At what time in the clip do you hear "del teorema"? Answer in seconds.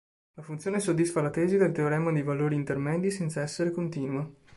1.57-2.11